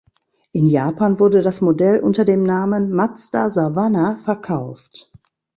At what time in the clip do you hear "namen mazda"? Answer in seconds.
2.41-3.49